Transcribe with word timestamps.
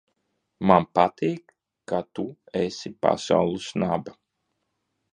Man 0.71 0.87
patīk, 0.99 1.53
ka 1.93 2.01
tu 2.19 2.27
esi 2.65 2.95
pasaules 3.07 3.71
naba! 3.85 4.21